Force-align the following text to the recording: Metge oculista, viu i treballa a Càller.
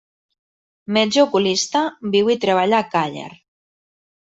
Metge 0.97 1.21
oculista, 1.25 1.83
viu 2.17 2.33
i 2.37 2.39
treballa 2.47 2.83
a 2.83 2.91
Càller. 2.97 3.31